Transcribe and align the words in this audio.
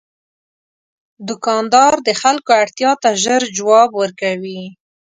دوکاندار 1.27 1.93
د 2.07 2.09
خلکو 2.21 2.51
اړتیا 2.61 2.91
ته 3.01 3.09
ژر 3.23 3.41
ځواب 3.57 3.89
ورکوي. 4.01 4.61